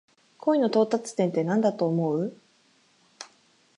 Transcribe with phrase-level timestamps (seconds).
[0.39, 2.35] 恋の到達点ってなんだと思う？